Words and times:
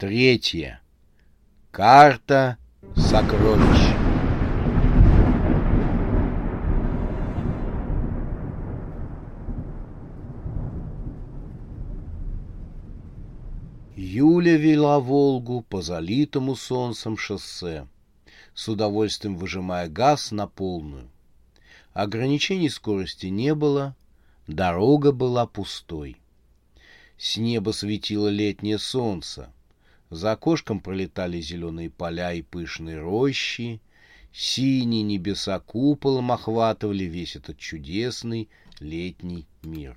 третья. 0.00 0.80
Карта 1.70 2.56
сокровищ. 2.96 3.94
Юля 13.94 14.56
вела 14.56 15.00
Волгу 15.00 15.60
по 15.68 15.82
залитому 15.82 16.56
солнцем 16.56 17.18
шоссе, 17.18 17.86
с 18.54 18.70
удовольствием 18.70 19.36
выжимая 19.36 19.90
газ 19.90 20.32
на 20.32 20.46
полную. 20.46 21.10
Ограничений 21.92 22.70
скорости 22.70 23.26
не 23.26 23.54
было, 23.54 23.94
дорога 24.46 25.12
была 25.12 25.46
пустой. 25.46 26.16
С 27.18 27.36
неба 27.36 27.72
светило 27.72 28.28
летнее 28.28 28.78
солнце. 28.78 29.52
За 30.10 30.32
окошком 30.32 30.80
пролетали 30.80 31.40
зеленые 31.40 31.88
поля 31.88 32.32
и 32.32 32.42
пышные 32.42 32.98
рощи. 32.98 33.80
Синие 34.32 35.02
небеса 35.02 35.60
куполом 35.60 36.32
охватывали 36.32 37.04
весь 37.04 37.36
этот 37.36 37.58
чудесный 37.58 38.48
летний 38.80 39.46
мир. 39.62 39.96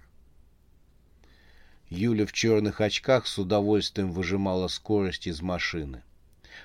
Юля 1.89 2.25
в 2.25 2.31
черных 2.31 2.81
очках 2.81 3.27
с 3.27 3.37
удовольствием 3.37 4.11
выжимала 4.11 4.67
скорость 4.67 5.27
из 5.27 5.41
машины. 5.41 6.03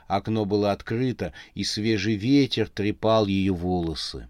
Окно 0.06 0.44
было 0.44 0.72
открыто, 0.72 1.33
и 1.55 1.65
свежий 1.65 2.17
ветер 2.17 2.69
трепал 2.69 3.27
ее 3.27 3.53
волосы. 3.53 4.28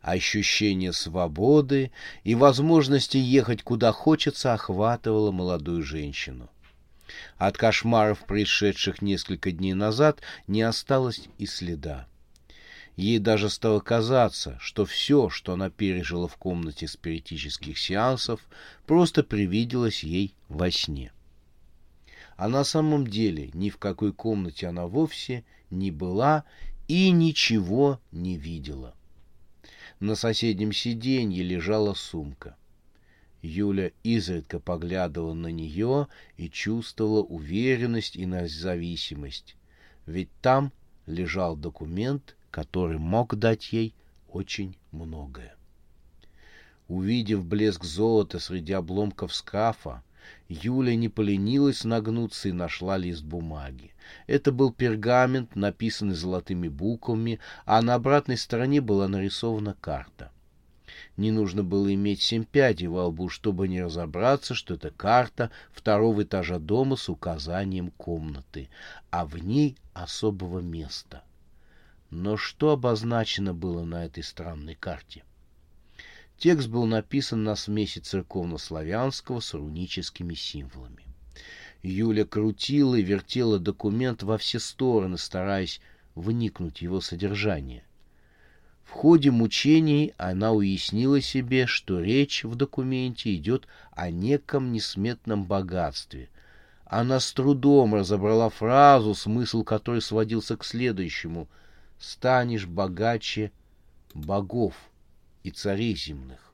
Ощущение 0.00 0.92
свободы 0.92 1.92
и 2.24 2.34
возможности 2.34 3.16
ехать 3.16 3.62
куда 3.62 3.92
хочется 3.92 4.52
охватывало 4.52 5.30
молодую 5.30 5.82
женщину. 5.82 6.50
От 7.36 7.56
кошмаров, 7.56 8.24
происшедших 8.26 9.02
несколько 9.02 9.52
дней 9.52 9.74
назад, 9.74 10.20
не 10.46 10.62
осталось 10.62 11.28
и 11.38 11.46
следа. 11.46 12.06
Ей 12.96 13.18
даже 13.18 13.50
стало 13.50 13.80
казаться, 13.80 14.56
что 14.60 14.84
все, 14.84 15.28
что 15.28 15.52
она 15.52 15.68
пережила 15.68 16.28
в 16.28 16.36
комнате 16.36 16.86
спиритических 16.86 17.76
сеансов, 17.76 18.40
просто 18.86 19.24
привиделось 19.24 20.04
ей 20.04 20.34
во 20.48 20.70
сне. 20.70 21.12
А 22.36 22.48
на 22.48 22.64
самом 22.64 23.06
деле 23.06 23.50
ни 23.52 23.70
в 23.70 23.78
какой 23.78 24.12
комнате 24.12 24.68
она 24.68 24.86
вовсе 24.86 25.44
не 25.70 25.90
была 25.90 26.44
и 26.86 27.10
ничего 27.10 28.00
не 28.12 28.36
видела. 28.36 28.94
На 30.00 30.14
соседнем 30.14 30.72
сиденье 30.72 31.42
лежала 31.42 31.94
сумка. 31.94 32.56
Юля 33.44 33.92
изредка 34.02 34.58
поглядывала 34.58 35.34
на 35.34 35.48
нее 35.48 36.08
и 36.38 36.48
чувствовала 36.48 37.22
уверенность 37.22 38.16
и 38.16 38.24
независимость, 38.24 39.56
ведь 40.06 40.30
там 40.40 40.72
лежал 41.06 41.54
документ, 41.54 42.36
который 42.50 42.98
мог 42.98 43.36
дать 43.36 43.70
ей 43.72 43.94
очень 44.28 44.78
многое. 44.92 45.54
Увидев 46.88 47.44
блеск 47.44 47.84
золота 47.84 48.38
среди 48.38 48.72
обломков 48.72 49.34
скафа, 49.34 50.02
Юля 50.48 50.96
не 50.96 51.10
поленилась 51.10 51.84
нагнуться 51.84 52.48
и 52.48 52.52
нашла 52.52 52.96
лист 52.96 53.24
бумаги. 53.24 53.92
Это 54.26 54.52
был 54.52 54.72
пергамент, 54.72 55.54
написанный 55.54 56.14
золотыми 56.14 56.68
буквами, 56.68 57.40
а 57.66 57.82
на 57.82 57.94
обратной 57.94 58.38
стороне 58.38 58.80
была 58.80 59.06
нарисована 59.06 59.76
карта. 59.82 60.30
Не 61.16 61.30
нужно 61.30 61.62
было 61.62 61.92
иметь 61.94 62.22
семь 62.22 62.44
пядей 62.44 62.86
во 62.86 63.06
лбу, 63.06 63.28
чтобы 63.28 63.68
не 63.68 63.82
разобраться, 63.82 64.54
что 64.54 64.74
это 64.74 64.90
карта 64.90 65.50
второго 65.72 66.22
этажа 66.22 66.58
дома 66.58 66.96
с 66.96 67.08
указанием 67.08 67.90
комнаты, 67.90 68.68
а 69.10 69.26
в 69.26 69.36
ней 69.38 69.76
особого 69.94 70.60
места— 70.60 71.22
но 72.14 72.36
что 72.36 72.70
обозначено 72.70 73.54
было 73.54 73.82
на 73.82 74.04
этой 74.04 74.22
странной 74.22 74.76
карте? 74.76 75.24
Текст 76.38 76.68
был 76.68 76.86
написан 76.86 77.42
на 77.42 77.56
смеси 77.56 77.98
церковно-славянского 77.98 79.40
с 79.40 79.52
руническими 79.52 80.34
символами. 80.34 81.04
Юля 81.82 82.24
крутила 82.24 82.94
и 82.94 83.02
вертела 83.02 83.58
документ 83.58 84.22
во 84.22 84.38
все 84.38 84.60
стороны, 84.60 85.18
стараясь 85.18 85.80
вникнуть 86.14 86.78
в 86.78 86.82
его 86.82 87.00
содержание. 87.00 87.82
В 88.84 88.90
ходе 88.90 89.30
мучений 89.30 90.14
она 90.16 90.52
уяснила 90.52 91.20
себе, 91.20 91.66
что 91.66 92.00
речь 92.00 92.44
в 92.44 92.54
документе 92.54 93.34
идет 93.34 93.66
о 93.92 94.10
неком 94.10 94.72
несметном 94.72 95.44
богатстве. 95.44 96.28
Она 96.84 97.18
с 97.18 97.32
трудом 97.32 97.94
разобрала 97.94 98.50
фразу, 98.50 99.14
смысл 99.14 99.64
которой 99.64 100.02
сводился 100.02 100.56
к 100.56 100.64
следующему— 100.64 101.48
станешь 101.98 102.66
богаче 102.66 103.52
богов 104.12 104.74
и 105.42 105.50
царей 105.50 105.96
земных. 105.96 106.52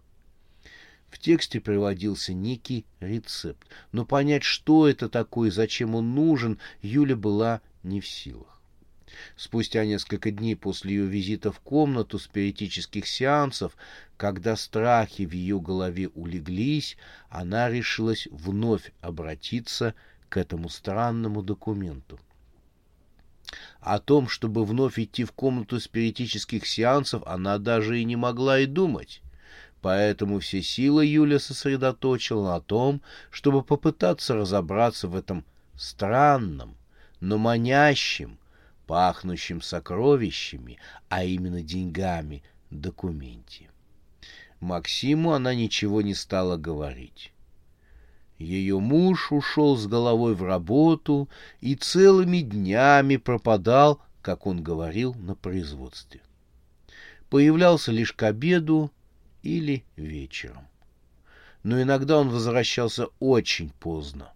В 1.09 1.19
тексте 1.19 1.61
приводился 1.61 2.33
некий 2.33 2.87
рецепт, 3.01 3.67
но 3.91 4.05
понять, 4.05 4.45
что 4.45 4.89
это 4.89 5.09
такое 5.09 5.49
и 5.49 5.53
зачем 5.53 5.95
он 5.97 6.15
нужен, 6.15 6.59
Юля 6.83 7.17
была 7.17 7.61
не 7.83 8.01
в 8.01 8.07
силах. 8.07 8.60
Спустя 9.37 9.85
несколько 9.85 10.31
дней 10.31 10.57
после 10.57 10.95
ее 10.95 11.07
визита 11.07 11.53
в 11.53 11.61
комнату 11.61 12.19
спиритических 12.19 13.07
сеансов, 13.07 13.77
когда 14.17 14.57
страхи 14.57 15.27
в 15.27 15.33
ее 15.33 15.61
голове 15.61 16.09
улеглись, 16.09 16.97
она 17.29 17.69
решилась 17.69 18.29
вновь 18.31 18.93
обратиться 19.01 19.95
к 20.29 20.37
этому 20.37 20.69
странному 20.69 21.43
документу. 21.43 22.21
О 23.81 23.99
том, 23.99 24.29
чтобы 24.29 24.65
вновь 24.65 24.99
идти 24.99 25.25
в 25.25 25.33
комнату 25.33 25.81
спиритических 25.81 26.67
сеансов, 26.67 27.23
она 27.27 27.59
даже 27.59 27.99
и 27.99 28.05
не 28.05 28.17
могла 28.17 28.61
и 28.61 28.67
думать. 28.67 29.23
Поэтому 29.81 30.41
все 30.41 30.63
силы 30.63 31.07
Юля 31.07 31.39
сосредоточила 31.39 32.53
на 32.53 32.61
том, 32.61 33.01
чтобы 33.31 33.63
попытаться 33.63 34.35
разобраться 34.35 35.09
в 35.09 35.17
этом 35.17 35.45
странном, 35.75 36.77
но 37.21 37.39
манящем, 37.39 38.39
пахнущем 38.91 39.63
сокровищами, 39.63 40.81
а 41.09 41.23
именно 41.23 41.63
деньгами, 41.63 42.43
документе. 42.73 43.71
Максиму 44.59 45.31
она 45.31 45.55
ничего 45.55 46.03
не 46.03 46.13
стала 46.13 46.57
говорить. 46.57 47.33
Ее 48.37 48.81
муж 48.81 49.31
ушел 49.31 49.77
с 49.77 49.87
головой 49.87 50.35
в 50.35 50.43
работу 50.43 51.29
и 51.61 51.77
целыми 51.77 52.39
днями 52.39 53.17
пропадал, 53.17 54.03
как 54.23 54.49
он 54.49 54.61
говорил, 54.61 55.15
на 55.15 55.37
производстве. 55.37 56.21
Появлялся 57.29 57.93
лишь 57.93 58.13
к 58.13 58.25
обеду 58.25 58.91
или 59.45 59.85
вечером. 59.95 60.67
Но 61.63 61.81
иногда 61.81 62.19
он 62.19 62.29
возвращался 62.29 63.07
очень 63.21 63.71
поздно. 63.71 64.33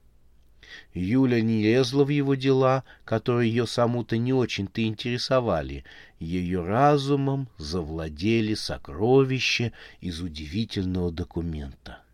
Юля 0.93 1.41
не 1.41 1.63
лезла 1.63 2.05
в 2.05 2.09
его 2.09 2.35
дела, 2.35 2.85
которые 3.05 3.51
ее 3.51 3.67
саму-то 3.67 4.17
не 4.17 4.33
очень-то 4.33 4.85
интересовали. 4.85 5.85
Ее 6.19 6.65
разумом 6.65 7.49
завладели 7.59 8.55
сокровища 8.55 9.73
из 10.01 10.21
удивительного 10.21 11.11
документа 11.11 12.05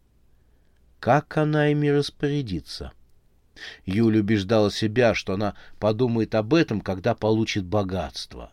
как 1.00 1.38
она 1.38 1.72
ими 1.72 1.88
распорядится. 1.88 2.92
Юля 3.84 4.20
убеждала 4.20 4.70
себя, 4.70 5.14
что 5.14 5.34
она 5.34 5.54
подумает 5.78 6.34
об 6.34 6.54
этом, 6.54 6.80
когда 6.80 7.14
получит 7.14 7.64
богатство. 7.64 8.52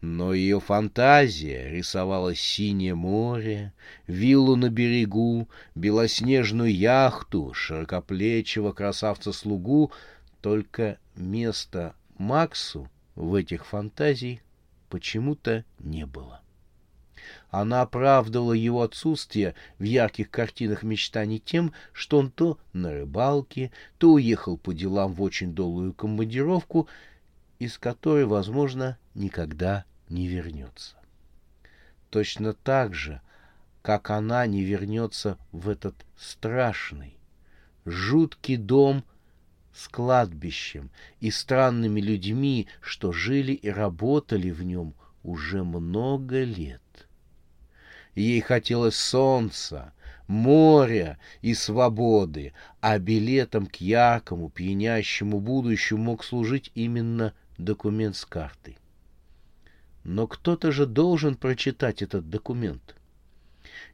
Но 0.00 0.32
ее 0.32 0.60
фантазия 0.60 1.70
рисовала 1.70 2.34
синее 2.34 2.94
море, 2.94 3.72
виллу 4.06 4.54
на 4.54 4.70
берегу, 4.70 5.48
белоснежную 5.74 6.72
яхту, 6.72 7.52
широкоплечего 7.52 8.72
красавца-слугу, 8.72 9.90
только 10.40 10.98
места 11.16 11.94
Максу 12.16 12.88
в 13.16 13.34
этих 13.34 13.66
фантазиях 13.66 14.40
почему-то 14.88 15.64
не 15.80 16.06
было. 16.06 16.42
Она 17.50 17.82
оправдывала 17.82 18.52
его 18.52 18.82
отсутствие 18.82 19.54
в 19.78 19.82
ярких 19.82 20.30
картинах 20.30 20.82
мечтаний 20.82 21.38
тем, 21.38 21.72
что 21.92 22.18
он 22.18 22.30
то 22.30 22.58
на 22.72 22.92
рыбалке, 22.92 23.72
то 23.98 24.12
уехал 24.12 24.56
по 24.56 24.72
делам 24.72 25.12
в 25.12 25.22
очень 25.22 25.54
долгую 25.54 25.92
командировку, 25.92 26.88
из 27.58 27.78
которой, 27.78 28.24
возможно, 28.24 28.98
никогда 29.14 29.84
не 30.08 30.28
вернется. 30.28 30.96
Точно 32.10 32.54
так 32.54 32.94
же, 32.94 33.20
как 33.82 34.10
она 34.10 34.46
не 34.46 34.62
вернется 34.62 35.38
в 35.52 35.68
этот 35.68 35.94
страшный, 36.16 37.16
жуткий 37.84 38.56
дом 38.56 39.04
с 39.72 39.88
кладбищем 39.88 40.90
и 41.20 41.30
странными 41.30 42.00
людьми, 42.00 42.68
что 42.80 43.12
жили 43.12 43.52
и 43.52 43.68
работали 43.68 44.50
в 44.50 44.62
нем 44.62 44.94
уже 45.22 45.64
много 45.64 46.42
лет. 46.44 46.82
Ей 48.14 48.40
хотелось 48.40 48.96
солнца, 48.96 49.92
моря 50.26 51.18
и 51.40 51.54
свободы, 51.54 52.52
а 52.80 52.98
билетом 52.98 53.66
к 53.66 53.76
яркому, 53.76 54.50
пьянящему 54.50 55.40
будущему 55.40 56.02
мог 56.02 56.24
служить 56.24 56.70
именно 56.74 57.32
документ 57.58 58.16
с 58.16 58.24
картой. 58.24 58.78
Но 60.04 60.26
кто-то 60.26 60.72
же 60.72 60.86
должен 60.86 61.34
прочитать 61.34 62.02
этот 62.02 62.30
документ. 62.30 62.94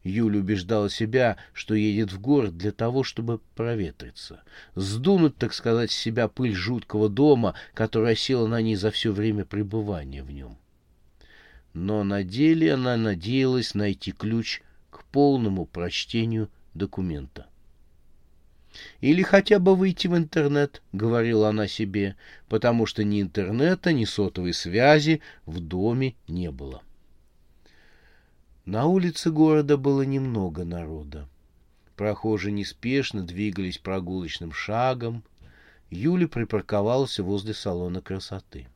Юля 0.03 0.39
убеждала 0.39 0.91
себя, 0.91 1.39
что 1.53 1.75
едет 1.75 2.13
в 2.13 2.21
город 2.21 2.57
для 2.57 2.73
того, 2.73 3.03
чтобы 3.03 3.41
проветриться, 3.57 4.43
сдунуть, 4.75 5.37
так 5.37 5.53
сказать, 5.55 5.91
с 5.91 5.97
себя 5.97 6.29
пыль 6.29 6.55
жуткого 6.55 7.09
дома, 7.09 7.55
которая 7.73 8.15
села 8.15 8.47
на 8.47 8.61
ней 8.61 8.77
за 8.77 8.91
все 8.91 9.13
время 9.13 9.45
пребывания 9.45 10.23
в 10.23 10.31
нем. 10.31 10.59
Но 11.73 12.05
на 12.05 12.23
деле 12.23 12.75
она 12.75 12.97
надеялась 12.97 13.75
найти 13.75 14.13
ключ 14.13 14.63
к 14.91 15.05
полному 15.05 15.67
прочтению 15.67 16.51
документа. 16.75 17.47
Или 19.01 19.23
хотя 19.23 19.59
бы 19.59 19.77
выйти 19.77 20.09
в 20.09 20.17
интернет, 20.17 20.83
говорила 20.93 21.49
она 21.49 21.69
себе, 21.69 22.17
потому 22.49 22.87
что 22.87 23.05
ни 23.05 23.21
интернета, 23.23 23.93
ни 23.93 24.05
сотовой 24.05 24.53
связи 24.53 25.21
в 25.47 25.61
доме 25.61 26.17
не 26.27 26.51
было. 26.51 26.83
На 28.65 28.87
улице 28.87 29.31
города 29.31 29.77
было 29.77 30.03
немного 30.03 30.65
народа. 30.65 31.29
Прохожие 31.97 32.53
неспешно 32.53 33.23
двигались 33.23 33.79
прогулочным 33.79 34.53
шагом. 34.53 35.23
Юля 35.91 36.27
припарковался 36.27 37.23
возле 37.23 37.55
салона 37.55 38.01
красоты. 38.01 38.67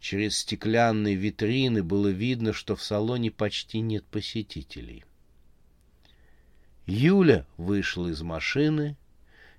Через 0.00 0.36
стеклянные 0.36 1.14
витрины 1.14 1.82
было 1.82 2.08
видно, 2.08 2.52
что 2.52 2.76
в 2.76 2.82
салоне 2.82 3.30
почти 3.30 3.80
нет 3.80 4.04
посетителей. 4.04 5.04
Юля 6.86 7.46
вышла 7.56 8.08
из 8.08 8.20
машины 8.20 8.96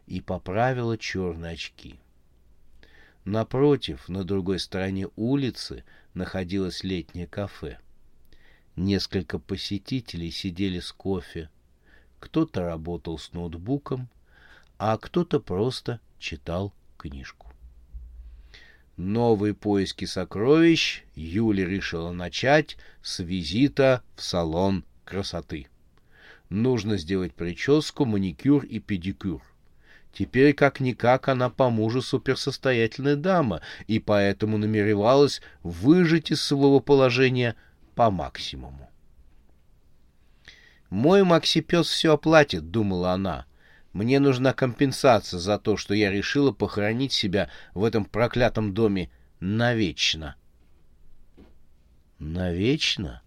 и 0.06 0.22
поправила 0.22 0.98
черные 0.98 1.54
очки. 1.54 2.00
Напротив, 3.24 4.08
на 4.08 4.24
другой 4.24 4.60
стороне 4.60 5.10
улицы, 5.16 5.84
находилось 6.14 6.84
летнее 6.84 7.26
кафе. 7.26 7.80
Несколько 8.76 9.40
посетителей 9.40 10.30
сидели 10.30 10.80
с 10.80 10.92
кофе. 10.92 11.50
Кто-то 12.20 12.62
работал 12.62 13.18
с 13.18 13.34
ноутбуком, 13.34 14.10
а 14.78 14.98
кто-то 14.98 15.40
просто 15.40 16.00
читал 16.20 16.74
книжку. 16.98 17.52
Новые 18.98 19.54
поиски 19.54 20.06
сокровищ 20.06 21.04
Юля 21.16 21.66
решила 21.66 22.12
начать 22.12 22.78
с 23.02 23.20
визита 23.20 24.04
в 24.16 24.22
салон 24.22 24.86
красоты. 25.04 25.68
Нужно 26.50 26.98
сделать 26.98 27.34
прическу, 27.34 28.06
маникюр 28.06 28.64
и 28.64 28.80
педикюр. 28.80 29.42
Теперь 30.14 30.54
как-никак 30.54 31.28
она 31.28 31.50
по 31.50 31.70
мужу 31.70 32.02
суперсостоятельная 32.02 33.18
дама, 33.18 33.62
и 33.88 34.00
поэтому 34.00 34.58
намеревалась 34.58 35.42
выжить 35.62 36.32
из 36.32 36.42
своего 36.42 36.80
положения 36.80 37.56
по 37.96 38.10
максимуму. 38.12 38.90
«Мой 40.90 41.24
Максипес 41.24 41.88
все 41.88 42.14
оплатит»,— 42.14 42.70
думала 42.72 43.12
она. 43.12 43.46
«Мне 43.92 44.20
нужна 44.20 44.54
компенсация 44.54 45.40
за 45.40 45.58
то, 45.58 45.76
что 45.76 45.94
я 45.94 46.12
решила 46.12 46.52
похоронить 46.52 47.12
себя 47.12 47.50
в 47.74 47.84
этом 47.84 48.06
проклятом 48.06 48.74
доме 48.74 49.10
навечно». 49.42 50.36
«Навечно?» 52.20 53.22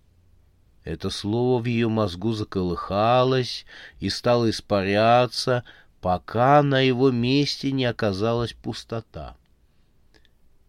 Это 0.88 1.10
слово 1.10 1.60
в 1.60 1.66
ее 1.66 1.90
мозгу 1.90 2.32
заколыхалось 2.32 3.66
и 4.00 4.08
стало 4.08 4.48
испаряться, 4.48 5.62
пока 6.00 6.62
на 6.62 6.80
его 6.80 7.10
месте 7.10 7.72
не 7.72 7.84
оказалась 7.84 8.54
пустота. 8.54 9.36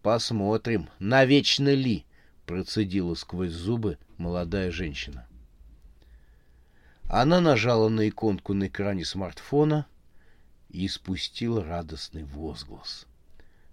«Посмотрим, 0.02 0.90
навечно 0.98 1.72
ли?» 1.72 2.04
процедила 2.44 3.14
сквозь 3.14 3.52
зубы 3.52 3.96
молодая 4.18 4.70
женщина. 4.70 5.26
Она 7.04 7.40
нажала 7.40 7.88
на 7.88 8.06
иконку 8.06 8.52
на 8.52 8.66
экране 8.66 9.06
смартфона 9.06 9.86
и 10.68 10.86
спустила 10.88 11.64
радостный 11.64 12.24
возглас. 12.24 13.06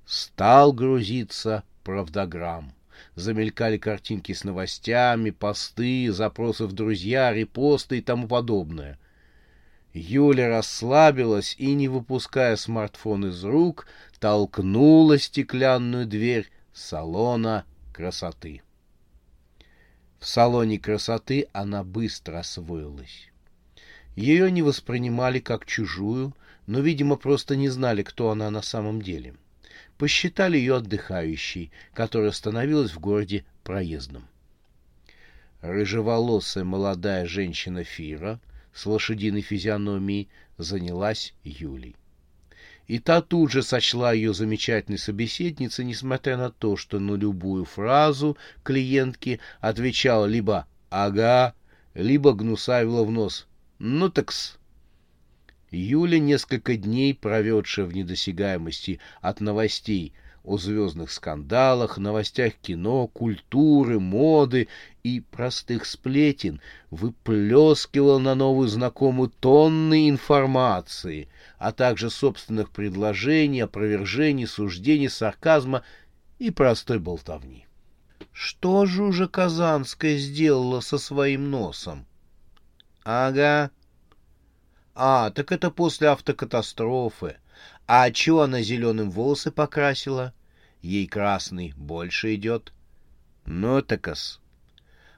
Стал 0.05 0.71
грузиться 0.71 1.65
правдограмм. 1.83 2.71
Замелькали 3.15 3.77
картинки 3.77 4.33
с 4.33 4.43
новостями, 4.43 5.31
посты, 5.31 6.11
запросы 6.11 6.65
в 6.65 6.73
друзья, 6.73 7.33
репосты 7.33 7.99
и 7.99 8.01
тому 8.01 8.27
подобное. 8.27 8.99
Юля 9.93 10.49
расслабилась 10.49 11.55
и, 11.57 11.73
не 11.73 11.87
выпуская 11.87 12.55
смартфон 12.55 13.27
из 13.27 13.43
рук, 13.43 13.87
толкнула 14.19 15.17
стеклянную 15.17 16.05
дверь 16.05 16.49
салона 16.73 17.65
красоты. 17.93 18.61
В 20.19 20.27
салоне 20.27 20.79
красоты 20.79 21.47
она 21.53 21.83
быстро 21.83 22.39
освоилась. 22.39 23.29
Ее 24.15 24.51
не 24.51 24.61
воспринимали 24.63 25.39
как 25.39 25.65
чужую, 25.65 26.33
но, 26.65 26.79
видимо, 26.79 27.15
просто 27.15 27.55
не 27.55 27.69
знали, 27.69 28.03
кто 28.03 28.31
она 28.31 28.49
на 28.49 28.61
самом 28.61 29.01
деле. 29.01 29.35
Посчитали 29.97 30.57
ее 30.57 30.75
отдыхающей, 30.75 31.71
которая 31.93 32.31
становилась 32.31 32.91
в 32.91 32.99
городе 32.99 33.45
проездом. 33.63 34.27
Рыжеволосая 35.61 36.63
молодая 36.63 37.25
женщина 37.25 37.83
Фира 37.83 38.39
с 38.73 38.85
лошадиной 38.85 39.41
физиономией 39.41 40.29
занялась 40.57 41.33
Юлей. 41.43 41.95
И 42.85 42.99
та 42.99 43.21
тут 43.21 43.51
же 43.51 43.63
сочла 43.63 44.13
ее 44.13 44.33
замечательной 44.33 44.99
собеседницей, 44.99 45.83
несмотря 45.83 46.37
на 46.37 46.51
то, 46.51 46.77
что 46.77 46.99
на 46.99 47.15
любую 47.15 47.65
фразу 47.65 48.37
клиентки 48.63 49.39
отвечала 49.59 50.25
либо 50.25 50.67
«ага», 50.89 51.53
либо 51.95 52.33
гнусавила 52.33 53.03
в 53.03 53.11
нос 53.11 53.47
«ну 53.79 54.09
такс». 54.09 54.56
Юля, 55.71 56.19
несколько 56.19 56.77
дней 56.77 57.13
проведшая 57.13 57.85
в 57.85 57.93
недосягаемости 57.93 58.99
от 59.21 59.41
новостей– 59.41 60.13
о 60.47 60.57
звездных 60.57 61.11
скандалах, 61.11 61.97
новостях 61.97 62.53
кино, 62.53 63.07
культуры, 63.07 63.99
моды 63.99 64.69
и 65.03 65.19
простых 65.19 65.85
сплетен, 65.85 66.61
выплескивал 66.89 68.19
на 68.19 68.33
новую 68.33 68.69
знакомую 68.69 69.29
тонны 69.29 70.09
информации, 70.09 71.27
а 71.57 71.73
также 71.73 72.09
собственных 72.09 72.71
предложений, 72.71 73.61
опровержений, 73.61 74.47
суждений, 74.47 75.09
сарказма 75.09 75.83
и 76.39 76.49
простой 76.49 76.99
болтовни. 76.99 77.67
Что 78.31 78.85
же 78.85 79.03
уже 79.03 79.27
Казанская 79.27 80.15
сделала 80.15 80.79
со 80.79 80.97
своим 80.97 81.51
носом? 81.51 82.05
Ага. 83.03 83.69
А, 84.99 85.29
так 85.29 85.51
это 85.51 85.69
после 85.69 86.07
автокатастрофы. 86.07 87.37
А 87.85 88.09
чего 88.09 88.41
она 88.41 88.63
зеленым 88.63 89.11
волосы 89.11 89.51
покрасила? 89.51 90.33
Ей 90.81 91.05
красный 91.05 91.71
больше 91.77 92.33
идет. 92.33 92.73
Ну, 93.45 93.83
такас. 93.83 94.41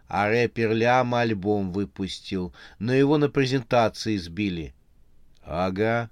А 0.10 0.28
рэпер 0.28 0.74
Лям 0.74 1.16
альбом 1.16 1.72
выпустил, 1.72 2.54
но 2.78 2.94
его 2.94 3.18
на 3.18 3.30
презентации 3.30 4.18
сбили. 4.18 4.74
Ага. 5.44 6.10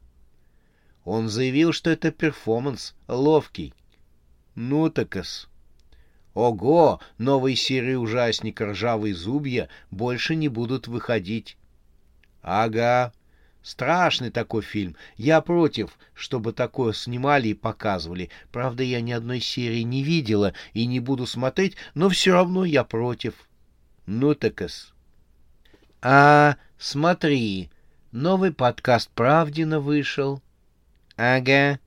Он 1.03 1.27
заявил, 1.27 1.73
что 1.73 1.89
это 1.89 2.11
перформанс, 2.11 2.95
ловкий. 3.09 3.73
Ну, 4.55 4.89
такас. 4.89 5.49
Ого, 6.33 7.01
новые 7.17 7.57
серии 7.57 7.95
ужасника 7.95 8.67
«Ржавые 8.67 9.13
зубья» 9.13 9.67
больше 9.91 10.35
не 10.35 10.47
будут 10.47 10.87
выходить. 10.87 11.57
Ага, 12.41 13.11
Страшный 13.67 14.29
такой 14.29 14.61
фильм. 14.61 14.95
Я 15.17 15.41
против, 15.41 15.99
чтобы 16.13 16.53
такое 16.53 16.93
снимали 16.93 17.49
и 17.49 17.53
показывали. 17.53 18.29
Правда, 18.49 18.81
я 18.81 19.01
ни 19.01 19.11
одной 19.11 19.41
серии 19.41 19.81
не 19.81 20.03
видела 20.03 20.53
и 20.71 20.85
не 20.85 21.01
буду 21.01 21.27
смотреть, 21.27 21.75
но 21.93 22.07
все 22.07 22.31
равно 22.31 22.63
я 22.63 22.85
против. 22.85 23.33
Ну 24.05 24.35
так 24.35 24.61
-с. 24.61 24.93
А, 26.01 26.55
смотри, 26.77 27.69
новый 28.13 28.53
подкаст 28.53 29.09
Правдина 29.09 29.81
вышел. 29.81 30.41
Ага. 31.17 31.79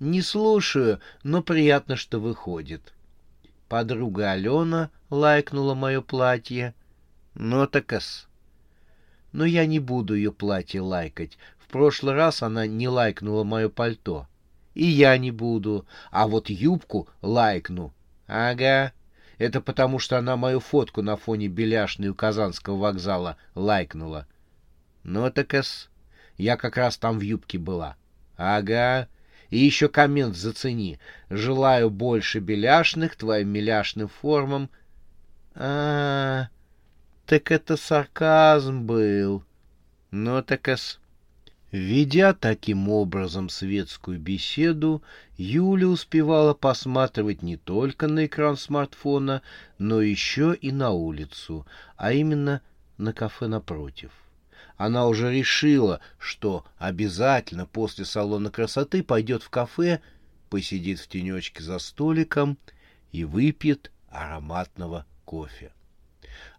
Не 0.00 0.22
слушаю, 0.22 1.00
но 1.22 1.42
приятно, 1.42 1.96
что 1.96 2.20
выходит. 2.20 2.94
Подруга 3.68 4.30
Алена 4.30 4.88
лайкнула 5.10 5.74
мое 5.74 6.00
платье. 6.00 6.74
Ну 7.34 7.66
так-ас. 7.66 8.28
Но 9.36 9.44
я 9.44 9.66
не 9.66 9.80
буду 9.80 10.14
ее 10.14 10.32
платье 10.32 10.80
лайкать. 10.80 11.36
В 11.58 11.68
прошлый 11.68 12.14
раз 12.14 12.42
она 12.42 12.66
не 12.66 12.88
лайкнула 12.88 13.44
мое 13.44 13.68
пальто. 13.68 14.26
И 14.72 14.86
я 14.86 15.18
не 15.18 15.30
буду. 15.30 15.84
А 16.10 16.26
вот 16.26 16.48
юбку 16.48 17.06
лайкну. 17.20 17.92
Ага. 18.26 18.92
Это 19.36 19.60
потому, 19.60 19.98
что 19.98 20.16
она 20.16 20.38
мою 20.38 20.58
фотку 20.58 21.02
на 21.02 21.18
фоне 21.18 21.48
Беляшной 21.48 22.08
у 22.08 22.14
Казанского 22.14 22.78
вокзала 22.78 23.36
лайкнула. 23.54 24.26
Ну 25.04 25.30
так-ас. 25.30 25.90
Я 26.38 26.56
как 26.56 26.78
раз 26.78 26.96
там 26.96 27.18
в 27.18 27.20
юбке 27.20 27.58
была. 27.58 27.96
Ага. 28.38 29.06
И 29.50 29.58
еще 29.58 29.90
коммент 29.90 30.34
зацени. 30.34 30.98
Желаю 31.28 31.90
больше 31.90 32.38
беляшных 32.38 33.16
твоим 33.16 33.50
миляшным 33.50 34.08
формам. 34.08 34.70
А, 35.54 35.64
-а, 35.64 36.46
-а 36.46 36.55
так 37.26 37.50
это 37.50 37.76
сарказм 37.76 38.86
был. 38.86 39.42
Ну 40.12 40.42
так 40.42 40.68
ас. 40.68 41.00
Ведя 41.72 42.32
таким 42.32 42.88
образом 42.88 43.48
светскую 43.48 44.20
беседу, 44.20 45.02
Юля 45.36 45.88
успевала 45.88 46.54
посматривать 46.54 47.42
не 47.42 47.56
только 47.56 48.06
на 48.06 48.26
экран 48.26 48.56
смартфона, 48.56 49.42
но 49.76 50.00
еще 50.00 50.54
и 50.54 50.70
на 50.70 50.92
улицу, 50.92 51.66
а 51.96 52.12
именно 52.12 52.62
на 52.96 53.12
кафе 53.12 53.48
напротив. 53.48 54.12
Она 54.76 55.08
уже 55.08 55.32
решила, 55.32 56.00
что 56.18 56.64
обязательно 56.78 57.66
после 57.66 58.04
салона 58.04 58.50
красоты 58.50 59.02
пойдет 59.02 59.42
в 59.42 59.50
кафе, 59.50 60.00
посидит 60.48 61.00
в 61.00 61.08
тенечке 61.08 61.62
за 61.62 61.80
столиком 61.80 62.56
и 63.10 63.24
выпьет 63.24 63.90
ароматного 64.08 65.04
кофе. 65.24 65.72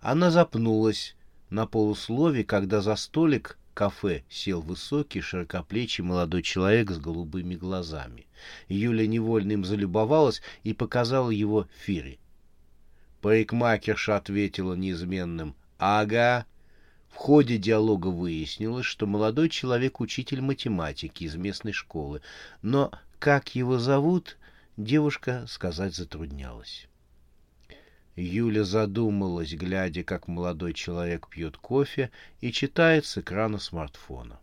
Она 0.02 0.32
запнулась 0.32 1.16
на 1.50 1.66
полуслове, 1.66 2.44
когда 2.44 2.82
за 2.82 2.96
столик 2.96 3.58
кафе 3.74 4.24
сел 4.30 4.62
высокий, 4.62 5.22
широкоплечий 5.22 6.04
молодой 6.04 6.42
человек 6.42 6.90
с 6.90 6.98
голубыми 6.98 7.56
глазами. 7.56 8.26
Юля 8.68 9.06
невольно 9.06 9.52
им 9.52 9.66
залюбовалась 9.66 10.42
и 10.64 10.74
показала 10.74 11.30
его 11.30 11.68
Фире. 11.86 12.18
Парикмахерша 13.22 14.18
ответила 14.18 14.74
неизменным 14.74 15.56
«Ага». 15.78 16.46
В 17.10 17.16
ходе 17.16 17.58
диалога 17.58 18.08
выяснилось, 18.08 18.86
что 18.86 19.08
молодой 19.08 19.50
человек— 19.50 20.00
учитель 20.02 20.42
математики 20.42 21.24
из 21.24 21.36
местной 21.36 21.72
школы, 21.72 22.22
но 22.62 22.92
как 23.20 23.56
его 23.56 23.80
зовут, 23.80 24.38
девушка 24.76 25.46
сказать 25.48 25.96
затруднялась. 25.96 26.88
Юля 28.18 28.64
задумалась, 28.64 29.54
глядя, 29.54 30.04
как 30.04 30.28
молодой 30.28 30.74
человек 30.74 31.30
пьет 31.30 31.56
кофе 31.56 32.12
и 32.42 32.52
читает 32.52 33.06
с 33.06 33.18
экрана 33.18 33.60
смартфона. 33.60 34.40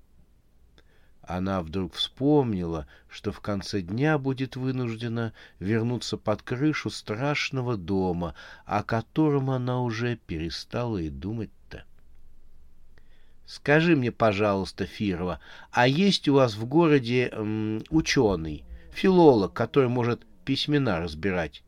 Она 1.21 1.61
вдруг 1.63 1.95
вспомнила, 1.95 2.87
что 3.09 3.33
в 3.33 3.41
конце 3.41 3.83
дня 3.83 4.19
будет 4.19 4.57
вынуждена 4.57 5.33
вернуться 5.59 6.17
под 6.17 6.43
крышу 6.43 6.89
страшного 6.89 7.77
дома, 7.77 8.35
о 8.65 8.83
котором 8.83 9.51
она 9.51 9.83
уже 9.83 10.17
перестала 10.17 10.99
и 10.99 11.11
думать 11.11 11.51
Скажи 13.47 13.95
мне, 13.95 14.11
пожалуйста, 14.11 14.87
Фирова, 14.87 15.39
а 15.71 15.87
есть 15.87 16.29
у 16.29 16.35
вас 16.35 16.55
в 16.55 16.65
городе 16.65 17.29
м, 17.29 17.83
ученый, 17.91 18.65
филолог, 18.91 19.53
который 19.53 19.89
может 19.89 20.25
письмена 20.45 21.01
разбирать? 21.01 21.63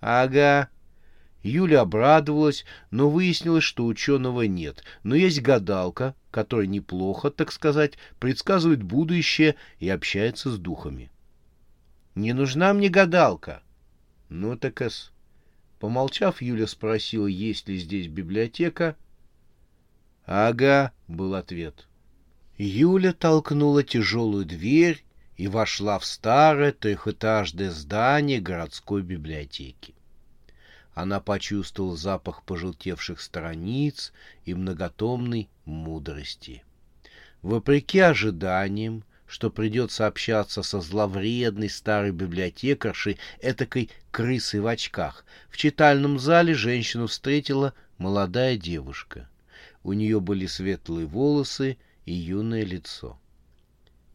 Ага. 0.00 0.68
Юля 1.42 1.80
обрадовалась, 1.80 2.64
но 2.90 3.08
выяснилось, 3.08 3.64
что 3.64 3.86
ученого 3.86 4.42
нет. 4.42 4.84
Но 5.02 5.14
есть 5.14 5.40
гадалка, 5.40 6.14
которая 6.30 6.66
неплохо, 6.66 7.30
так 7.30 7.50
сказать, 7.52 7.94
предсказывает 8.18 8.82
будущее 8.82 9.56
и 9.78 9.88
общается 9.88 10.50
с 10.50 10.58
духами. 10.58 11.10
Не 12.14 12.32
нужна 12.32 12.74
мне 12.74 12.88
гадалка. 12.88 13.62
Ну 14.28 14.56
так 14.56 14.82
эс. 14.82 15.12
Помолчав, 15.78 16.42
Юля 16.42 16.66
спросила, 16.66 17.26
есть 17.26 17.68
ли 17.68 17.78
здесь 17.78 18.06
библиотека— 18.06 18.96
«Ага»,— 20.32 20.92
был 21.08 21.34
ответ. 21.34 21.88
Юля 22.56 23.12
толкнула 23.12 23.82
тяжелую 23.82 24.44
дверь 24.44 25.04
и 25.36 25.48
вошла 25.48 25.98
в 25.98 26.04
старое 26.04 26.70
трехэтажное 26.70 27.72
здание 27.72 28.40
городской 28.40 29.02
библиотеки. 29.02 29.92
Она 30.94 31.20
почувствовала 31.20 31.96
запах 31.96 32.42
пожелтевших 32.42 33.20
страниц 33.20 34.12
и 34.44 34.54
многотомной 34.54 35.48
мудрости. 35.64 36.64
Вопреки 37.42 38.00
ожиданиям, 38.00 39.04
что 39.26 39.48
придется 39.48 40.08
общаться 40.08 40.62
со 40.62 40.80
зловредной 40.80 41.68
старой 41.68 42.10
библиотекаршей, 42.10 43.18
этакой 43.40 43.90
крысой 44.10 44.60
в 44.60 44.66
очках, 44.66 45.24
в 45.48 45.56
читальном 45.56 46.18
зале 46.18 46.52
женщину 46.54 47.06
встретила 47.06 47.72
молодая 47.96 48.56
девушка. 48.56 49.28
У 49.84 49.92
нее 49.92 50.20
были 50.20 50.46
светлые 50.46 51.06
волосы 51.06 51.78
и 52.04 52.12
юное 52.12 52.64
лицо. 52.64 53.18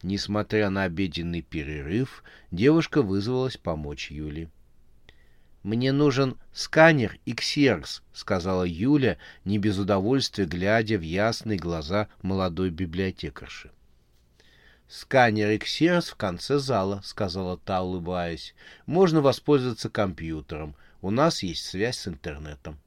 Несмотря 0.02 0.68
на 0.68 0.84
обеденный 0.84 1.40
перерыв, 1.40 2.22
девушка 2.50 3.00
вызвалась 3.02 3.56
помочь 3.56 4.10
Юле. 4.10 4.50
«Мне 5.66 5.90
нужен 5.90 6.36
сканер 6.52 7.18
и 7.24 7.34
ксеркс»,— 7.34 8.00
сказала 8.12 8.62
Юля, 8.62 9.18
не 9.44 9.58
без 9.58 9.78
удовольствия 9.78 10.44
глядя 10.44 10.96
в 10.96 11.00
ясные 11.00 11.58
глаза 11.58 12.06
молодой 12.22 12.70
библиотекарши. 12.70 13.72
«Сканер 14.86 15.50
и 15.50 15.58
ксеркс 15.58 16.10
в 16.10 16.14
конце 16.14 16.60
зала»,— 16.60 17.00
сказала 17.04 17.58
та, 17.58 17.82
улыбаясь. 17.82 18.54
«Можно 18.86 19.20
воспользоваться 19.20 19.90
компьютером. 19.90 20.76
У 21.02 21.10
нас 21.10 21.42
есть 21.42 21.64
связь 21.64 21.98
с 21.98 22.06
интернетом». 22.06 22.78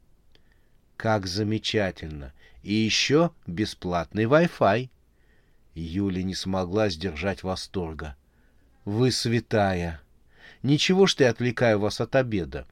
«Как 0.95 1.27
замечательно! 1.27 2.31
И 2.63 2.73
еще 2.73 3.31
бесплатный 3.45 4.23
Wi-Fi. 4.23 4.89
Юля 5.75 6.23
не 6.23 6.33
смогла 6.33 6.87
сдержать 6.87 7.43
восторга. 7.43 8.15
Вы 8.85 9.11
святая. 9.11 9.99
Ничего, 10.63 11.07
что 11.07 11.23
я 11.23 11.29
отвлекаю 11.29 11.79
вас 11.79 12.01
от 12.01 12.15
обеда. 12.15 12.67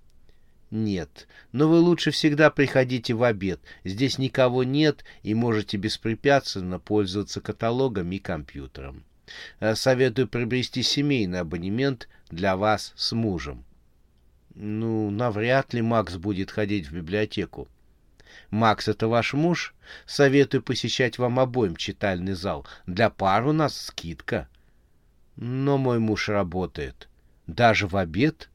Нет, 0.70 1.28
но 1.54 1.70
вы 1.70 1.80
лучше 1.80 2.12
всегда 2.12 2.50
приходите 2.50 3.14
в 3.14 3.24
обед. 3.24 3.62
Здесь 3.86 4.18
никого 4.18 4.64
нет, 4.64 5.06
и 5.24 5.34
можете 5.34 5.78
беспрепятственно 5.78 6.78
пользоваться 6.78 7.40
каталогом 7.40 8.12
и 8.12 8.20
компьютером. 8.20 9.06
Э, 9.60 9.76
советую 9.76 10.28
приобрести 10.28 10.84
семейный 10.84 11.40
абонемент 11.40 12.10
для 12.30 12.58
вас 12.58 12.94
с 12.98 13.14
мужем. 13.14 13.64
Ну, 14.56 15.10
навряд 15.10 15.74
ли 15.74 15.82
Макс 15.82 16.16
будет 16.16 16.52
ходить 16.52 16.90
в 16.90 16.94
библиотеку. 16.94 17.70
Макс— 18.50 18.88
это 18.90 19.08
ваш 19.08 19.34
муж? 19.34 19.74
Советую 20.06 20.62
посещать 20.64 21.18
вам 21.18 21.40
обоим 21.40 21.76
читальный 21.76 22.34
зал. 22.34 22.66
Для 22.86 23.10
пар 23.10 23.46
у 23.48 23.54
нас 23.54 23.80
скидка. 23.80 24.50
Но 25.36 25.78
мой 25.78 26.00
муж 26.00 26.28
работает. 26.28 27.08
Даже 27.48 27.88
в 27.88 27.96
обед? 27.96 28.50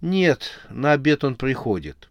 Нет, 0.00 0.60
на 0.70 0.92
обед 0.92 1.24
он 1.24 1.34
приходит. 1.34 2.08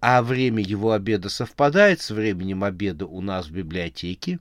А 0.00 0.22
время 0.22 0.62
его 0.62 0.92
обеда 0.92 1.28
совпадает 1.28 2.00
с 2.00 2.10
временем 2.10 2.64
обеда 2.64 3.06
у 3.06 3.20
нас 3.20 3.46
в 3.46 3.52
библиотеке? 3.52 4.38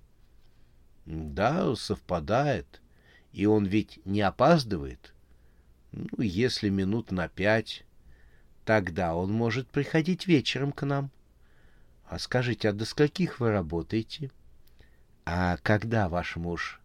Да, 1.05 1.75
совпадает. 1.75 2.81
И 3.33 3.45
он 3.45 3.65
ведь 3.65 3.99
не 4.05 4.21
опаздывает? 4.21 5.13
Ну, 5.91 6.21
если 6.21 6.69
минут 6.69 7.11
на 7.11 7.27
пять. 7.27 7.83
Тогда 8.63 9.15
он 9.15 9.31
может 9.31 9.67
приходить 9.67 10.27
вечером 10.27 10.71
к 10.71 10.85
нам. 10.85 11.11
А 12.07 12.19
скажите, 12.19 12.69
а 12.69 12.73
до 12.73 12.85
скольких 12.85 13.39
вы 13.39 13.51
работаете? 13.51 14.31
А 15.25 15.57
когда 15.57 16.07
ваш 16.07 16.35
муж 16.35 16.79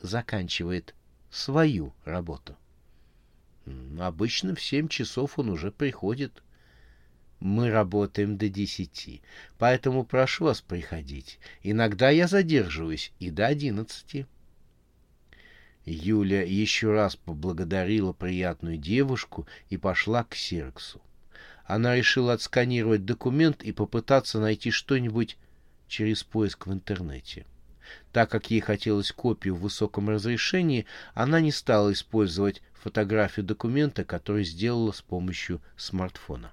заканчивает 0.00 0.94
свою 1.30 1.92
работу? 2.04 2.56
Обычно 3.98 4.54
в 4.54 4.62
семь 4.62 4.88
часов 4.88 5.38
он 5.38 5.48
уже 5.50 5.70
приходит. 5.70 6.42
Мы 7.40 7.70
работаем 7.70 8.36
до 8.36 8.48
десяти, 8.48 9.22
поэтому 9.58 10.04
прошу 10.04 10.44
вас 10.44 10.60
приходить. 10.60 11.38
Иногда 11.62 12.10
я 12.10 12.28
задерживаюсь 12.28 13.12
и 13.18 13.30
до 13.30 13.46
одиннадцати. 13.46 14.26
Юля 15.84 16.42
еще 16.42 16.92
раз 16.92 17.16
поблагодарила 17.16 18.12
приятную 18.12 18.76
девушку 18.78 19.46
и 19.68 19.76
пошла 19.76 20.24
к 20.24 20.34
Серксу 20.34 21.00
она 21.66 21.96
решила 21.96 22.32
отсканировать 22.32 23.04
документ 23.04 23.62
и 23.62 23.72
попытаться 23.72 24.38
найти 24.38 24.70
что-нибудь 24.70 25.36
через 25.88 26.22
поиск 26.22 26.66
в 26.66 26.72
интернете. 26.72 27.44
Так 28.12 28.30
как 28.30 28.50
ей 28.50 28.60
хотелось 28.60 29.12
копию 29.12 29.54
в 29.54 29.60
высоком 29.60 30.08
разрешении, 30.08 30.86
она 31.14 31.40
не 31.40 31.52
стала 31.52 31.92
использовать 31.92 32.62
фотографию 32.74 33.44
документа, 33.44 34.04
который 34.04 34.44
сделала 34.44 34.92
с 34.92 35.02
помощью 35.02 35.60
смартфона. 35.76 36.52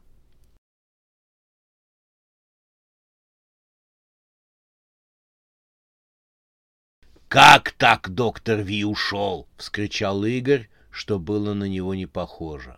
«Как 7.34 7.72
так 7.72 8.10
доктор 8.10 8.62
Ви 8.62 8.86
ушел?»— 8.86 9.48
вскричал 9.58 10.24
Игорь, 10.24 10.70
что 10.92 11.18
было 11.18 11.56
на 11.56 11.64
него 11.64 11.96
не 11.96 12.06
похоже. 12.06 12.78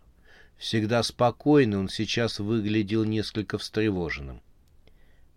Всегда 0.57 1.03
спокойный, 1.03 1.77
он 1.77 1.89
сейчас 1.89 2.39
выглядел 2.39 3.03
несколько 3.03 3.57
встревоженным. 3.57 4.41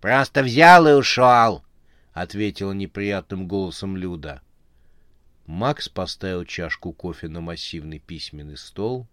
«Просто 0.01 0.45
взял 0.45 0.87
и 0.87 0.93
ушел!»— 0.93 1.65
ответила 2.21 2.73
неприятным 2.73 3.47
голосом 3.47 3.97
Люда. 3.97 4.43
Макс 5.47 5.89
поставил 5.89 6.45
чашку 6.45 6.93
кофе 6.93 7.29
на 7.29 7.41
массивный 7.41 7.99
письменный 7.99 8.57
стол. 8.57 9.07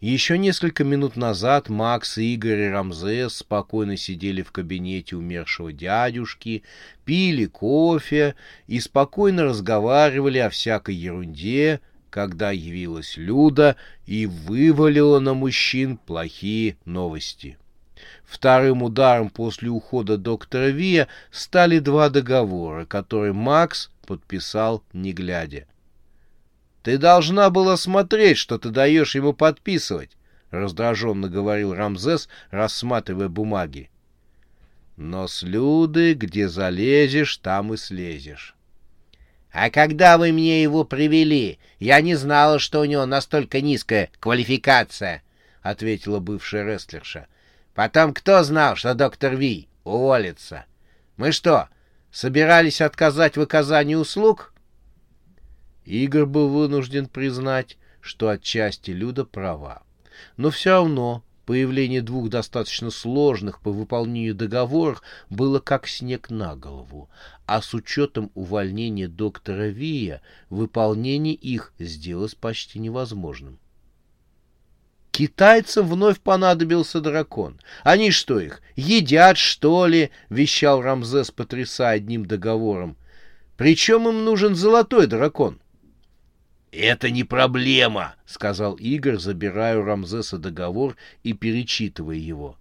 Еще 0.00 0.36
несколько 0.36 0.82
минут 0.82 1.14
назад 1.14 1.68
Макс, 1.68 2.18
Игорь 2.18 2.62
и 2.62 2.68
Рамзес 2.68 3.36
спокойно 3.36 3.96
сидели 3.96 4.42
в 4.42 4.50
кабинете 4.50 5.14
умершего 5.14 5.72
дядюшки, 5.72 6.64
пили 7.04 7.46
кофе 7.46 8.34
и 8.66 8.80
спокойно 8.80 9.44
разговаривали 9.44 10.38
о 10.38 10.50
всякой 10.50 10.96
ерунде, 10.96 11.80
когда 12.10 12.50
явилась 12.50 13.16
Люда 13.16 13.76
и 14.04 14.26
вывалила 14.26 15.20
на 15.20 15.34
мужчин 15.34 15.96
плохие 15.98 16.76
новости. 16.84 17.56
Вторым 18.24 18.82
ударом 18.82 19.30
после 19.30 19.68
ухода 19.68 20.16
доктора 20.16 20.68
Вия 20.68 21.08
стали 21.30 21.78
два 21.78 22.08
договора, 22.08 22.86
которые 22.86 23.32
Макс 23.32 23.90
подписал, 24.06 24.82
не 24.92 25.12
глядя. 25.12 25.66
«Ты 26.82 26.98
должна 26.98 27.50
была 27.50 27.76
смотреть, 27.76 28.38
что 28.38 28.58
ты 28.58 28.70
даешь 28.70 29.14
ему 29.14 29.32
подписывать»,— 29.32 30.16
раздраженно 30.50 31.28
говорил 31.28 31.74
Рамзес, 31.74 32.28
рассматривая 32.50 33.28
бумаги. 33.28 33.90
«Но 34.96 35.28
с 35.28 35.42
Люды, 35.42 36.14
где 36.14 36.48
залезешь, 36.48 37.36
там 37.36 37.72
и 37.72 37.76
слезешь». 37.76 38.56
«А 39.52 39.70
когда 39.70 40.18
вы 40.18 40.32
мне 40.32 40.62
его 40.62 40.84
привели, 40.84 41.58
я 41.78 42.00
не 42.00 42.14
знала, 42.14 42.58
что 42.58 42.80
у 42.80 42.84
него 42.84 43.06
настолько 43.06 43.60
низкая 43.60 44.10
квалификация»,— 44.18 45.22
ответила 45.62 46.18
бывшая 46.18 46.64
рестлерша. 46.64 47.26
«Потом 47.74 48.12
кто 48.12 48.42
знал, 48.42 48.76
что 48.76 48.94
доктор 48.94 49.34
Ви 49.34 49.68
уволится? 49.84 50.66
Мы 51.16 51.32
что, 51.32 51.68
собирались 52.10 52.80
отказать 52.80 53.36
в 53.36 53.40
оказании 53.40 53.94
услуг?» 53.94 54.52
Игорь 55.84 56.26
был 56.26 56.48
вынужден 56.48 57.06
признать, 57.06 57.76
что 58.00 58.28
отчасти 58.28 58.90
Люда 58.90 59.24
права. 59.24 59.82
Но 60.36 60.50
все 60.50 60.70
равно 60.70 61.24
появление 61.46 62.02
двух 62.02 62.28
достаточно 62.28 62.90
сложных 62.90 63.60
по 63.60 63.72
выполнению 63.72 64.34
договоров 64.34 65.02
было 65.28 65.58
как 65.58 65.88
снег 65.88 66.30
на 66.30 66.54
голову, 66.56 67.08
а 67.46 67.62
с 67.62 67.74
учетом 67.74 68.30
увольнения 68.34 69.08
доктора 69.08 69.68
Вия 69.68 70.22
выполнение 70.50 71.34
их 71.34 71.72
сделалось 71.78 72.34
почти 72.34 72.78
невозможным. 72.78 73.58
Китайцам 75.22 75.86
вновь 75.86 76.18
понадобился 76.18 77.00
дракон. 77.00 77.60
Они 77.84 78.10
что 78.10 78.40
их, 78.40 78.60
едят, 78.74 79.38
что 79.38 79.86
ли?— 79.86 80.10
вещал 80.30 80.82
Рамзес, 80.82 81.30
потрясая 81.30 81.98
одним 81.98 82.26
договором. 82.26 82.96
Причем 83.56 84.08
им 84.08 84.24
нужен 84.24 84.56
золотой 84.56 85.06
дракон. 85.06 85.60
«Это 86.72 87.08
не 87.08 87.22
проблема»,— 87.22 88.16
сказал 88.26 88.74
Игорь, 88.74 89.18
забирая 89.18 89.78
у 89.78 89.84
Рамзеса 89.84 90.38
договор 90.38 90.96
и 91.22 91.34
перечитывая 91.34 92.16
его. 92.16 92.56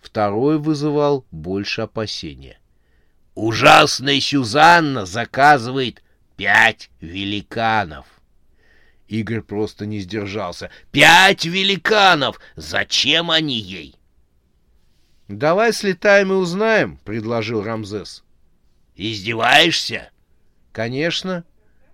Второй 0.00 0.56
вызывал 0.56 1.26
больше 1.30 1.82
опасения. 1.82 2.58
«Ужасная 3.34 4.20
Сюзанна 4.20 5.04
заказывает 5.04 6.02
пять 6.38 6.88
великанов». 7.02 8.06
Игорь 9.08 9.42
просто 9.42 9.86
не 9.86 10.00
сдержался. 10.00 10.70
«Пять 10.90 11.44
великанов! 11.44 12.40
Зачем 12.56 13.30
они 13.30 13.58
ей?» 13.58 13.94
«Давай 15.28 15.72
слетаем 15.72 16.32
и 16.32 16.36
узнаем»,— 16.36 16.98
предложил 17.04 17.62
Рамзес. 17.62 18.24
«Издеваешься?» 18.96 20.10
«Конечно. 20.72 21.44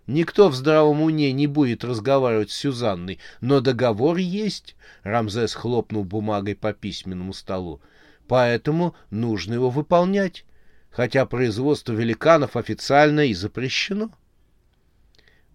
Никто 0.06 0.48
в 0.48 0.54
здравом 0.54 1.02
уме 1.02 1.32
не 1.32 1.46
будет 1.46 1.84
разговаривать 1.84 2.50
с 2.50 2.56
Сюзанной, 2.56 3.20
но 3.40 3.60
договор 3.60 4.16
есть,— 4.16 4.74
Рамзес 5.04 5.54
хлопнул 5.54 6.04
бумагой 6.04 6.56
по 6.56 6.72
письменному 6.72 7.32
столу. 7.32 7.80
Поэтому 8.26 8.96
нужно 9.10 9.54
его 9.54 9.70
выполнять, 9.70 10.44
хотя 10.90 11.26
производство 11.26 11.92
великанов 11.92 12.56
официально 12.56 13.26
и 13.26 13.34
запрещено. 13.34 14.10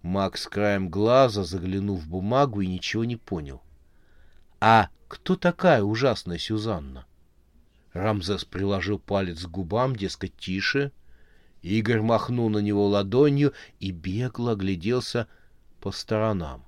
Макс 0.05 0.45
краем 0.45 0.89
глаза 0.89 1.43
заглянул 1.43 1.97
в 1.97 2.07
бумагу 2.07 2.61
и 2.61 2.67
ничего 2.67 3.05
не 3.05 3.15
понял.— 3.15 3.63
А 4.61 4.89
кто 5.07 5.35
такая 5.35 5.81
ужасная 5.81 6.37
Сюзанна? 6.37 7.07
Рамзес 7.91 8.45
приложил 8.45 8.99
палец 8.99 9.45
к 9.45 9.49
губам, 9.49 9.95
дескать, 9.95 10.37
тише— 10.37 10.91
Игорь 11.63 12.01
махнул 12.01 12.51
на 12.51 12.59
него 12.59 12.85
ладонью 12.85 13.53
и 13.79 13.89
бегло 13.89 14.51
огляделся 14.51 15.27
по 15.81 15.91
сторонам. 15.91 16.63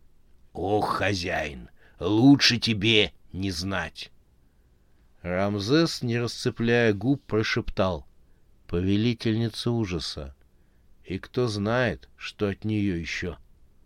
—Ох, 0.54 0.88
хозяин, 0.88 1.68
лучше 2.00 2.56
тебе 2.56 3.12
не 3.34 3.50
знать. 3.50 4.10
Рамзес, 5.20 6.00
не 6.00 6.18
расцепляя 6.18 6.94
губ, 6.94 7.22
прошептал. 7.26 8.06
Повелительница 8.66 9.72
ужаса. 9.72 10.34
И 11.08 11.18
кто 11.18 11.48
знает, 11.48 12.06
что 12.18 12.48
от 12.48 12.66
нее 12.66 13.00
еще 13.00 13.38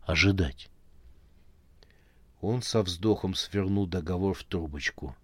ожидать. 0.04 0.68
Он 2.40 2.62
со 2.62 2.82
вздохом 2.82 3.36
свернул 3.36 3.86
договор 3.86 4.34
в 4.34 4.42
трубочку. 4.42 5.14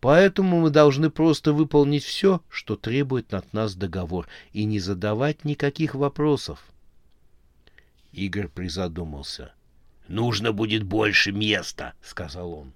Поэтому 0.00 0.62
мы 0.62 0.70
должны 0.70 1.10
просто 1.10 1.52
выполнить 1.52 2.04
все, 2.04 2.40
что 2.48 2.74
требует 2.74 3.34
от 3.34 3.52
нас 3.52 3.74
договор, 3.74 4.26
и 4.54 4.64
не 4.64 4.78
задавать 4.78 5.44
никаких 5.44 5.94
вопросов. 5.94 6.64
Игорь 8.12 8.48
призадумался. 8.48 9.52
«Нужно 10.08 10.52
будет 10.52 10.84
больше 10.84 11.32
места»,— 11.32 11.92
сказал 12.02 12.50
он. 12.54 12.72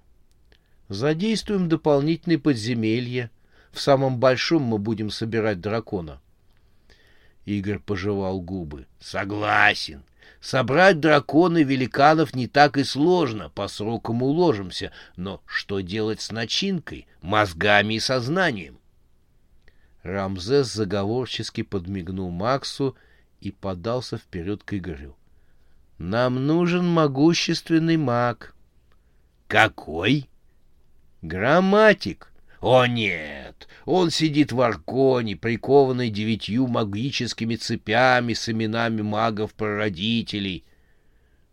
«Задействуем 0.87 1.67
дополнительные 1.67 2.37
подземелья. 2.37 3.31
В 3.71 3.81
самом 3.81 4.19
большом 4.19 4.61
мы 4.61 4.77
будем 4.77 5.09
собирать 5.09 5.61
дракона». 5.61 6.21
Игорь 7.57 7.79
пожевал 7.79 8.39
губы. 8.41 8.87
«Согласен. 8.99 10.03
Собрать 10.41 10.99
дракона 10.99 11.59
и 11.59 11.63
великанов 11.63 12.33
не 12.33 12.47
так 12.47 12.77
и 12.77 12.83
сложно, 12.83 13.49
по 13.49 13.67
срокам 13.67 14.23
уложимся, 14.23 14.91
но 15.15 15.41
что 15.45 15.81
делать 15.81 16.19
с 16.19 16.31
начинкой, 16.31 17.07
мозгами 17.21 17.93
и 17.95 17.99
сознанием? 17.99 18.79
Рамзес 20.01 20.73
заговорчески 20.73 21.61
подмигнул 21.61 22.31
Максу 22.31 22.95
и 23.39 23.51
подался 23.51 24.17
вперед 24.17 24.63
к 24.63 24.73
Игорю.— 24.73 25.15
Нам 25.99 26.47
нужен 26.47 26.87
могущественный 26.87 27.97
маг.— 27.97 28.55
Какой?— 29.47 30.27
Грамматик. 31.21 32.31
О 32.61 32.87
нет, 32.87 33.50
он 33.85 34.11
сидит 34.11 34.51
в 34.51 34.61
арконе, 34.61 35.35
прикованный 35.35 36.09
девятью 36.09 36.67
магическими 36.67 37.55
цепями 37.55 38.33
с 38.33 38.49
именами 38.49 39.01
магов-прародителей. 39.01 40.63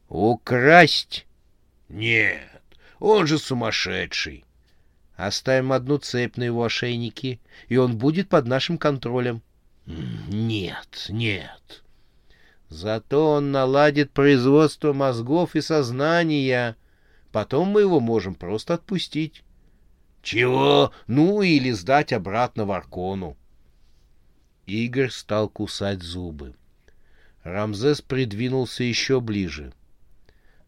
Украсть? 0.09 1.27
Нет, 1.89 2.63
он 2.99 3.27
же 3.27 3.39
сумасшедший. 3.39 4.45
Оставим 5.17 5.73
одну 5.73 5.99
цепь 5.99 6.37
на 6.37 6.45
его 6.45 6.65
ошейнике, 6.65 7.41
и 7.69 7.77
он 7.77 7.99
будет 7.99 8.29
под 8.29 8.47
нашим 8.47 8.79
контролем. 8.79 9.43
Нет, 9.87 11.07
нет. 11.09 11.83
Зато 12.69 13.33
он 13.33 13.51
наладит 13.51 14.13
производство 14.13 14.93
мозгов 14.93 15.57
и 15.57 15.61
сознания. 15.61 16.77
Потом 17.33 17.69
мы 17.69 17.81
его 17.81 17.99
можем 17.99 18.35
просто 18.35 18.75
отпустить. 18.75 19.43
«Чего? 20.31 20.93
Ну, 21.07 21.41
или 21.41 21.71
сдать 21.71 22.13
обратно 22.13 22.67
в 22.67 22.73
Аркону». 22.73 23.39
Игорь 24.67 25.09
стал 25.09 25.49
кусать 25.49 26.03
зубы. 26.03 26.55
Рамзес 27.45 28.03
придвинулся 28.03 28.85
еще 28.85 29.23
ближе. 29.23 29.73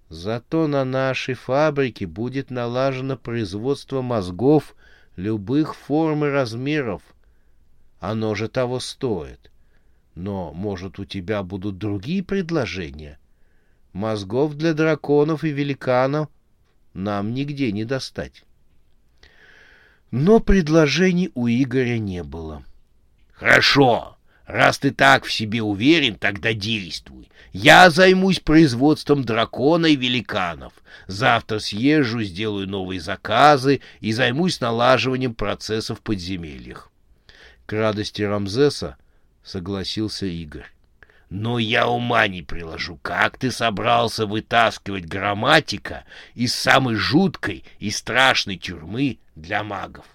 «Зато 0.08 0.66
на 0.66 0.86
нашей 0.86 1.34
фабрике 1.34 2.06
будет 2.06 2.50
налажено 2.50 3.18
производство 3.18 4.00
мозгов 4.00 4.74
любых 5.16 5.74
форм 5.74 6.24
и 6.24 6.28
размеров. 6.28 7.02
Оно 7.98 8.34
же 8.34 8.48
того 8.48 8.80
стоит. 8.80 9.50
Но, 10.14 10.54
может, 10.54 10.98
у 10.98 11.04
тебя 11.04 11.42
будут 11.42 11.76
другие 11.76 12.24
предложения? 12.24 13.18
Мозгов 13.92 14.54
для 14.54 14.72
драконов 14.72 15.44
и 15.44 15.50
великанов 15.50 16.30
нам 16.94 17.34
нигде 17.34 17.72
не 17.72 17.84
достать. 17.84 18.46
Но 20.10 20.40
предложений 20.40 21.30
у 21.34 21.46
Игоря 21.48 21.98
не 21.98 22.22
было.— 22.22 22.64
Хорошо. 23.32 24.16
Раз 24.46 24.78
ты 24.78 24.90
так 24.90 25.24
в 25.24 25.32
себе 25.32 25.62
уверен, 25.62 26.16
тогда 26.16 26.52
действуй. 26.52 27.30
Я 27.52 27.88
займусь 27.88 28.40
производством 28.40 29.24
дракона 29.24 29.86
и 29.86 29.96
великанов. 29.96 30.72
Завтра 31.06 31.60
съезжу, 31.60 32.22
сделаю 32.22 32.68
новые 32.68 33.00
заказы 33.00 33.80
и 34.00 34.12
займусь 34.12 34.60
налаживанием 34.60 35.34
процессов 35.34 36.00
в 36.00 36.02
подземельях. 36.02 36.90
К 37.66 37.74
радости 37.74 38.22
Рамзеса 38.22 38.96
согласился 39.44 40.26
Игорь. 40.26 40.66
Но 41.30 41.60
я 41.60 41.86
ума 41.86 42.26
не 42.26 42.42
приложу, 42.42 42.98
как 43.02 43.38
ты 43.38 43.52
собрался 43.52 44.26
вытаскивать 44.26 45.06
грамматика 45.06 46.04
из 46.34 46.52
самой 46.52 46.96
жуткой 46.96 47.64
и 47.78 47.92
страшной 47.92 48.56
тюрьмы 48.56 49.18
для 49.40 49.62
магов? 49.62 50.06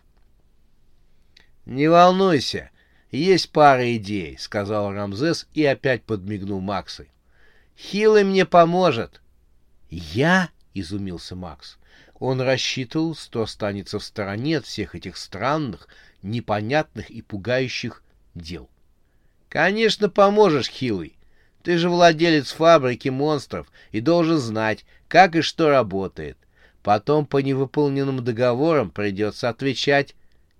—Не 1.65 1.88
волнуйся, 1.88 2.69
есть 3.11 3.51
пара 3.51 3.95
идей,— 3.95 4.38
сказал 4.39 4.91
Рамзес 4.91 5.47
и 5.53 5.65
опять 5.65 6.03
подмигнул 6.03 6.61
Максой.— 6.61 7.09
Хилый 7.77 8.23
мне 8.23 8.45
поможет.— 8.45 9.21
Я?— 9.89 10.49
изумился 10.73 11.35
Макс. 11.35 11.77
Он 12.19 12.39
рассчитывал, 12.39 13.15
что 13.15 13.41
останется 13.41 13.99
в 13.99 14.03
стороне 14.03 14.59
от 14.59 14.65
всех 14.65 14.95
этих 14.95 15.17
странных, 15.17 15.88
непонятных 16.21 17.09
и 17.09 17.21
пугающих 17.21 18.03
дел.— 18.35 18.69
Конечно, 19.49 20.09
поможешь, 20.09 20.69
Хилый. 20.69 21.17
Ты 21.63 21.79
же 21.79 21.89
владелец 21.89 22.51
фабрики 22.51 23.09
монстров 23.09 23.71
и 23.91 24.01
должен 24.01 24.38
знать, 24.38 24.85
как 25.07 25.35
и 25.35 25.41
что 25.41 25.69
работает. 25.69 26.38
Потом 26.86 27.26
по 27.26 27.38
невыполненным 27.38 28.24
договорам 28.24 28.91
придется 28.91 29.50
отвечать 29.50 30.13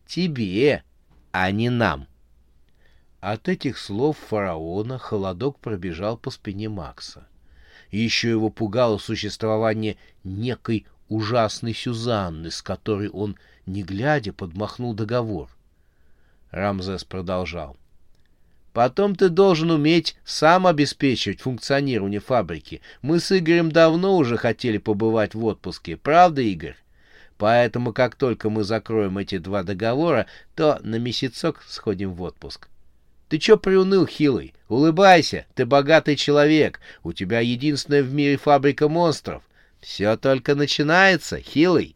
тебе, 0.08 0.82
а 1.32 1.52
не 1.52 1.70
нам. 1.70 2.08
От 3.20 3.48
этих 3.48 3.78
слов 3.78 4.18
фараона 4.18 4.98
холодок 4.98 5.60
пробежал 5.60 6.18
по 6.18 6.32
спине 6.32 6.68
Макса. 6.68 7.28
Еще 7.92 8.32
его 8.32 8.50
пугало 8.50 8.98
существование 8.98 9.98
некой 10.24 10.88
ужасной 11.10 11.76
Сюзанны, 11.76 12.50
с 12.50 12.64
которой 12.64 13.10
он, 13.10 13.38
не 13.68 13.84
глядя, 13.84 14.34
подмахнул 14.34 14.96
договор. 14.96 15.48
Рамзес 16.50 17.04
продолжал. 17.04 17.78
Потом 18.76 19.16
ты 19.16 19.30
должен 19.30 19.72
уметь 19.72 20.18
сам 20.26 20.68
обеспечивать 20.68 21.40
функционирование 21.40 22.20
фабрики. 22.20 22.82
Мы 23.02 23.22
с 23.22 23.32
Игорем 23.32 23.72
давно 23.72 24.18
уже 24.18 24.36
хотели 24.36 24.80
побывать 24.80 25.34
в 25.34 25.46
отпуске. 25.46 25.96
Правда, 25.96 26.42
Игорь? 26.42 26.76
Поэтому, 27.38 27.94
как 27.94 28.16
только 28.16 28.50
мы 28.50 28.66
закроем 28.66 29.18
эти 29.18 29.38
два 29.38 29.64
договора, 29.64 30.26
то 30.56 30.82
на 30.84 30.98
месяцок 30.98 31.64
сходим 31.66 32.16
в 32.16 32.22
отпуск. 32.22 32.68
Ты 33.30 33.38
чё 33.38 33.56
приуныл, 33.56 34.06
хилый? 34.06 34.54
Улыбайся, 34.68 35.46
ты 35.54 35.66
богатый 35.66 36.18
человек. 36.18 36.82
У 37.02 37.14
тебя 37.14 37.40
единственная 37.40 38.04
в 38.04 38.14
мире 38.14 38.36
фабрика 38.36 38.90
монстров. 38.90 39.42
Все 39.80 40.18
только 40.18 40.54
начинается, 40.54 41.40
хилый. 41.40 41.94